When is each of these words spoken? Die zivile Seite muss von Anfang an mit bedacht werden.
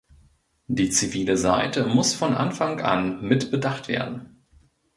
Die 0.65 0.89
zivile 0.89 1.37
Seite 1.37 1.85
muss 1.85 2.15
von 2.15 2.33
Anfang 2.33 2.81
an 2.81 3.21
mit 3.21 3.51
bedacht 3.51 3.87
werden. 3.87 4.41